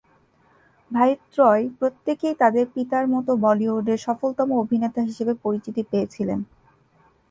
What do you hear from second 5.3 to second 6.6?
পরিচিতি পেয়েছিলেন।